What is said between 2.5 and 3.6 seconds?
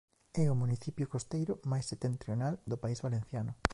do País Valenciano.